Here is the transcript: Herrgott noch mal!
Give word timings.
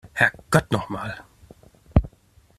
Herrgott 0.13 0.71
noch 0.71 0.89
mal! 0.89 1.23